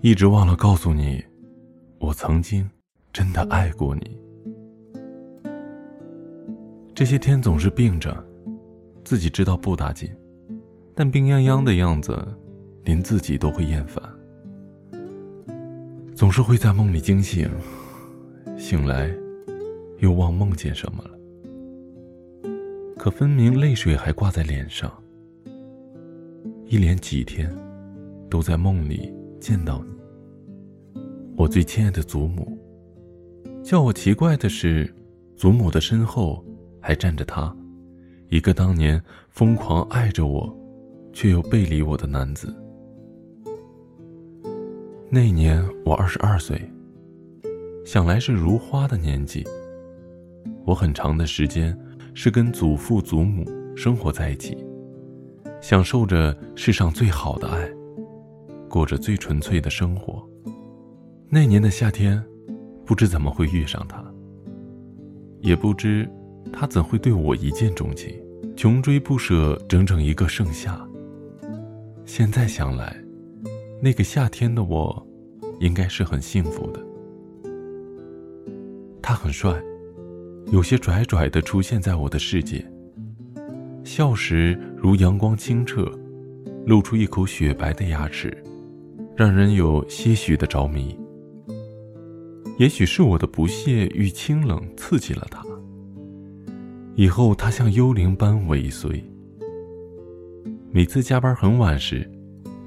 [0.00, 1.24] 一直忘了告诉你，
[1.98, 2.68] 我曾经
[3.12, 4.20] 真的爱过你。
[6.94, 8.22] 这些天总是病着，
[9.02, 10.10] 自己知道不打紧，
[10.94, 12.22] 但病殃殃的样子，
[12.84, 14.02] 连自己都会厌烦。
[16.14, 17.50] 总是会在梦里惊醒，
[18.56, 19.10] 醒来，
[19.98, 21.10] 又忘梦见什么了。
[22.96, 24.92] 可分明泪水还挂在脸上，
[26.66, 27.54] 一连几天，
[28.30, 31.00] 都在梦里见到你。
[31.36, 32.58] 我最亲爱的祖母。
[33.62, 34.92] 叫我奇怪的是，
[35.36, 36.44] 祖母的身后
[36.80, 37.54] 还站着他，
[38.28, 40.54] 一个当年疯狂爱着我，
[41.12, 42.54] 却又背离我的男子。
[45.10, 46.60] 那年我二十二岁，
[47.84, 49.44] 想来是如花的年纪。
[50.64, 51.78] 我很长的时间
[52.14, 53.44] 是跟祖父祖母
[53.76, 54.56] 生活在一起，
[55.64, 57.66] 享受着世上最好的爱，
[58.68, 60.22] 过着最纯粹的生活。
[61.30, 62.22] 那年的夏天，
[62.84, 64.04] 不知怎么会遇上他，
[65.40, 66.06] 也不知
[66.52, 68.14] 他怎会对我一见钟情，
[68.54, 70.78] 穷追不舍整整一个盛夏。
[72.04, 73.02] 现在想来，
[73.80, 75.06] 那个夏天的我，
[75.60, 76.86] 应该是很幸福的。
[79.00, 79.58] 他很帅，
[80.52, 82.62] 有些拽拽的出现在我的世界，
[83.84, 85.84] 笑时如阳光清澈，
[86.66, 88.36] 露出一口雪白的牙齿，
[89.14, 90.98] 让人有些许的着迷。
[92.58, 95.44] 也许是我的不屑与清冷刺激了他。
[96.94, 99.04] 以后他像幽灵般尾随。
[100.70, 102.10] 每次加班很晚时，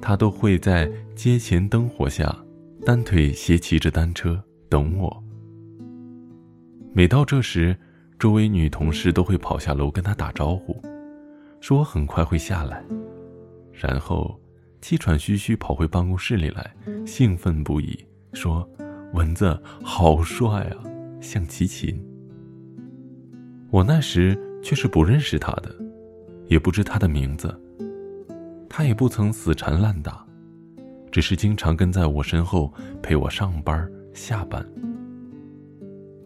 [0.00, 2.34] 他都会在街前灯火下，
[2.86, 5.24] 单腿斜骑着单车等我。
[6.92, 7.76] 每到这时，
[8.18, 10.80] 周围女同事都会跑下楼跟他打招呼，
[11.60, 12.84] 说我很快会下来，
[13.72, 14.38] 然后
[14.80, 16.74] 气喘吁吁跑回办公室里来，
[17.06, 17.98] 兴奋不已，
[18.32, 18.68] 说。
[19.14, 20.84] 蚊子好帅啊，
[21.18, 21.98] 像齐秦。
[23.70, 25.74] 我那时却是不认识他的，
[26.46, 27.58] 也不知他的名字。
[28.68, 30.26] 他也不曾死缠烂打，
[31.10, 32.70] 只是经常跟在我身后
[33.00, 34.62] 陪我上班下班，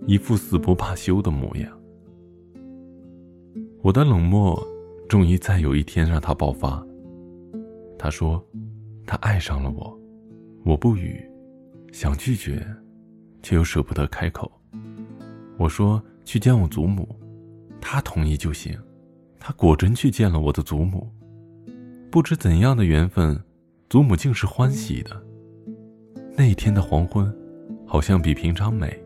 [0.09, 1.71] 一副死不罢休的模样。
[3.81, 4.60] 我的冷漠，
[5.12, 6.82] 终于在有一天让他爆发。
[7.98, 8.42] 他说，
[9.06, 10.00] 他爱上了我，
[10.64, 11.22] 我不语。
[11.92, 12.66] 想拒绝，
[13.42, 14.50] 却又舍不得开口。
[15.58, 17.06] 我说去见我祖母，
[17.78, 18.74] 他同意就行。
[19.38, 21.06] 他果真去见了我的祖母。
[22.10, 23.38] 不知怎样的缘分，
[23.90, 25.22] 祖母竟是欢喜的。
[26.38, 27.30] 那一天的黄昏，
[27.86, 28.98] 好像比平常美。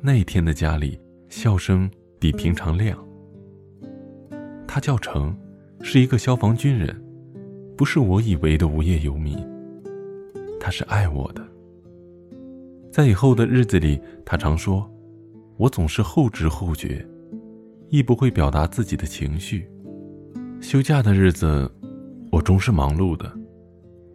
[0.00, 0.96] 那一天的家里，
[1.28, 1.90] 笑声
[2.20, 2.96] 比平常亮。
[4.68, 5.34] 他叫成，
[5.80, 6.94] 是一个消防军人，
[7.74, 9.36] 不是我以为的无业游民。
[10.60, 11.42] 他是爱我的。
[12.92, 14.88] 在以后的日子里，他常说
[15.56, 17.04] ：“我总是后知后觉，
[17.88, 19.66] 亦不会表达自己的情绪。”
[20.60, 21.70] 休假的日子，
[22.30, 23.32] 我终是忙碌的，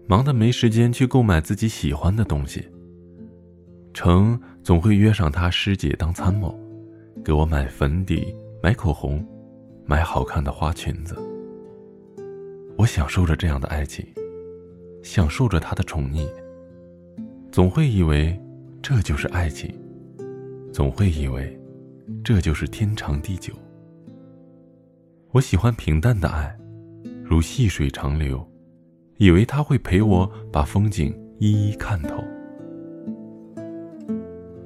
[0.06, 2.64] 忙得没时间去购买自己喜欢的东西。
[3.94, 6.54] 成总会约上他师姐当参谋，
[7.24, 9.26] 给我买粉底、买口红、
[9.86, 11.16] 买好看的花裙子。
[12.78, 14.06] 我享受着这样的爱情，
[15.02, 16.28] 享受着他的宠溺。
[17.52, 18.40] 总会以为。
[18.86, 19.74] 这就是爱情，
[20.74, 21.58] 总会以为
[22.22, 23.54] 这就是天长地久。
[25.32, 26.54] 我喜欢平淡的爱，
[27.24, 28.46] 如细水长流，
[29.20, 32.22] 以为他会陪我把风景一一看透。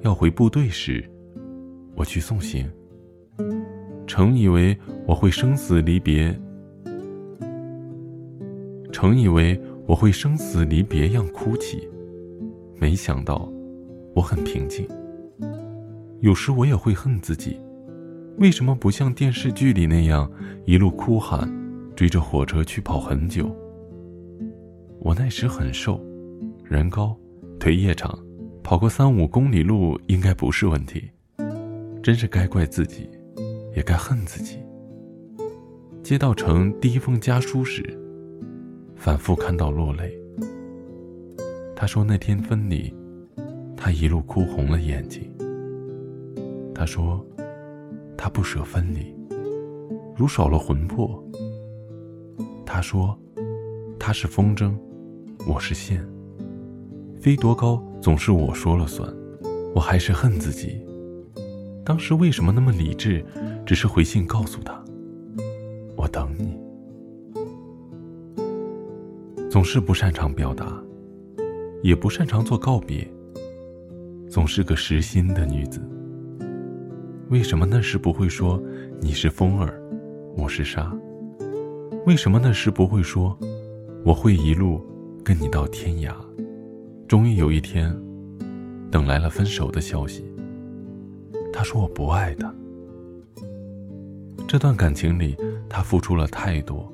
[0.02, 1.08] 要回部队时，
[1.96, 2.68] 我去送行，
[4.08, 4.76] 曾以为
[5.06, 6.34] 我会生死离别，
[8.94, 11.88] 曾以为我会生死离别样哭泣，
[12.80, 13.52] 没想到。
[14.16, 14.88] 我很平静。
[16.22, 17.56] 有时我也会恨自己，
[18.40, 20.32] 为什么不像电视剧里那样
[20.66, 21.48] 一路哭喊，
[21.96, 23.56] 追着火车去跑很久？
[25.00, 26.04] 我那时很瘦，
[26.64, 27.16] 人高，
[27.60, 28.18] 腿也长，
[28.64, 31.08] 跑个三五公里路应该不是问题。
[32.02, 33.08] 真是该怪自己，
[33.78, 34.58] 也该恨自己。
[36.02, 37.84] 接到成第一封家书时，
[38.96, 40.20] 反复看到落泪。
[41.76, 42.92] 他说那天分离。
[43.80, 45.32] 他一路哭红了眼睛。
[46.74, 47.24] 他说
[48.18, 49.16] ：“他不舍分离，
[50.16, 51.24] 如少了魂魄。”
[52.66, 53.16] 他说
[54.00, 54.76] ：“他是风筝，
[55.48, 56.04] 我是线，
[57.20, 59.08] 飞多高总是我说了算。”
[59.76, 60.82] 我还是恨自己，
[61.88, 63.24] 当时为什么那么理智？
[63.66, 64.84] 只是回信告诉他
[65.96, 66.60] ：“我等你。”
[69.50, 70.84] 总是不擅长表达，
[71.82, 73.10] 也不擅长做告别，
[74.30, 75.80] 总是个实心的女子。
[77.30, 78.62] 为什么那时不会说
[79.00, 79.82] 你是风儿，
[80.36, 80.94] 我是沙？
[82.06, 83.40] 为什么那时不会说
[84.04, 84.86] 我会一路
[85.24, 86.14] 跟你到天涯？
[87.08, 87.98] 终于有一天，
[88.92, 90.26] 等来了分手的消息。
[91.58, 92.54] 他说我不爱他。
[94.48, 95.36] 这段感情里，
[95.68, 96.94] 他付出了太多，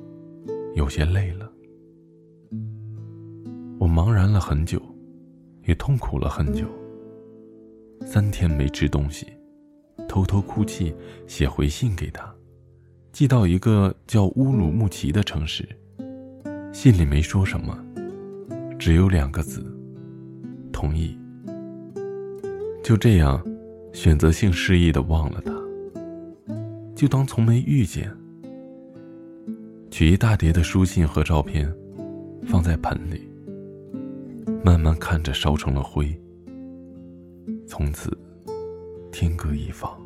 [0.74, 1.52] 有些累了。
[3.78, 4.80] 我茫然了很久，
[5.66, 6.64] 也痛苦了很久。
[8.06, 9.26] 三天没吃东西，
[10.08, 10.94] 偷偷哭泣，
[11.26, 12.34] 写回信给他，
[13.12, 15.68] 寄到一个叫乌鲁木齐的城市。
[16.72, 17.78] 信里没说什么，
[18.78, 19.62] 只有两个字：
[20.72, 21.18] 同意。
[22.82, 23.44] 就这样，
[23.94, 25.54] 选择性失忆的忘了他，
[26.96, 28.14] 就当从没遇见。
[29.88, 31.72] 取一大叠的书信和照片，
[32.42, 33.30] 放在盆里。
[34.64, 36.12] 慢慢看着烧成了灰，
[37.66, 38.10] 从此
[39.12, 40.03] 天各一方。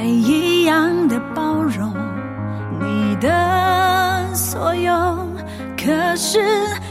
[0.00, 1.94] 爱一样的包容
[2.80, 4.90] 你的所有。
[5.76, 6.38] 可是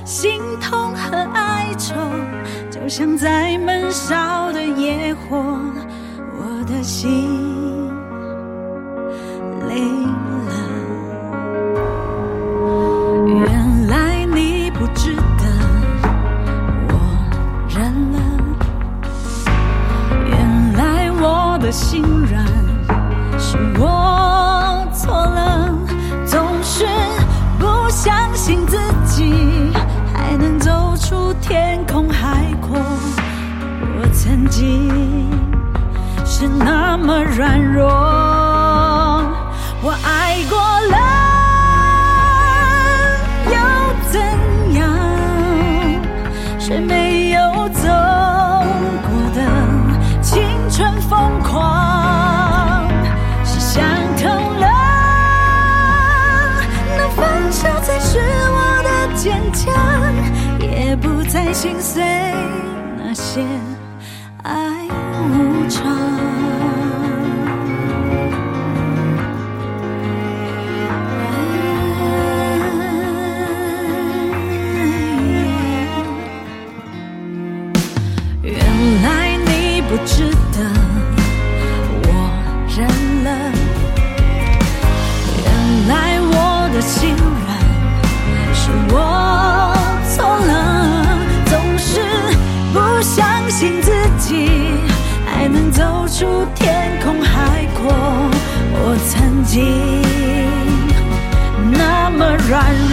[0.06, 1.96] 心痛和哀愁，
[2.70, 5.38] 就像在闷烧的野火，
[6.38, 6.84] 我的。
[6.84, 7.49] 心
[34.60, 34.92] 心
[36.26, 37.88] 是那么软弱，
[39.82, 40.60] 我爱过
[40.92, 40.98] 了
[43.56, 43.56] 又
[44.12, 44.20] 怎
[44.76, 44.84] 样？
[46.60, 47.40] 谁没有
[47.70, 47.88] 走
[49.08, 49.40] 过的
[50.22, 52.86] 青春疯狂？
[53.46, 53.82] 是想
[54.18, 54.28] 通
[54.60, 54.68] 了，
[56.98, 58.20] 那分手才是
[58.52, 59.74] 我的坚强，
[60.60, 62.04] 也不再心碎
[62.98, 63.46] 那些。
[64.44, 64.79] 爱
[99.50, 99.64] 心
[101.72, 102.89] 那么软弱，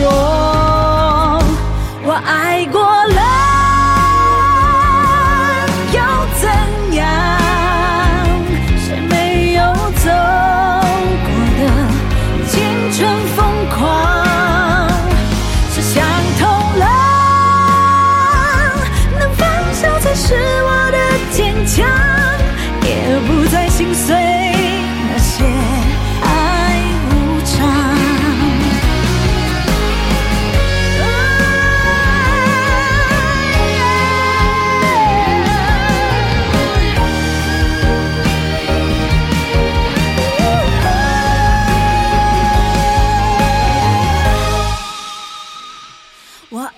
[46.50, 46.75] What?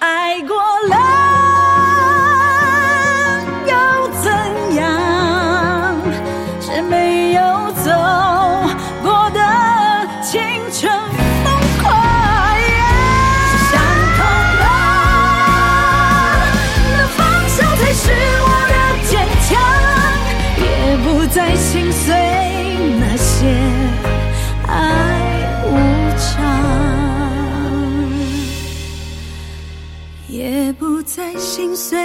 [31.19, 31.99] 在心碎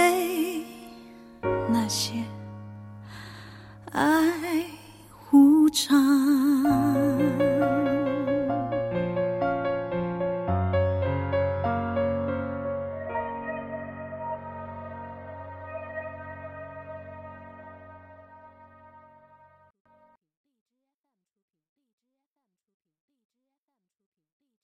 [1.68, 2.14] 那些
[3.92, 4.10] 爱
[5.30, 5.94] 无常。